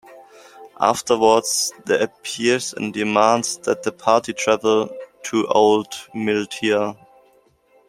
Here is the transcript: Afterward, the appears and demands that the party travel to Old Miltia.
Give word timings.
Afterward, 0.79 1.43
the 1.85 2.01
appears 2.01 2.73
and 2.73 2.91
demands 2.91 3.57
that 3.59 3.83
the 3.83 3.91
party 3.91 4.33
travel 4.33 4.89
to 5.25 5.45
Old 5.47 5.89
Miltia. 6.15 6.97